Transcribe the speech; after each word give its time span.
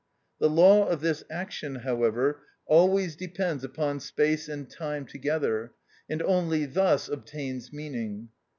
The 0.39 0.49
law 0.49 0.87
of 0.87 1.01
this 1.01 1.23
action, 1.29 1.75
however, 1.75 2.39
always 2.65 3.15
depends 3.15 3.63
upon 3.63 3.99
space 3.99 4.49
and 4.49 4.67
time 4.67 5.05
together, 5.05 5.73
and 6.09 6.23
only 6.23 6.65
thus 6.65 7.07
obtains 7.07 7.71
meaning. 7.71 8.29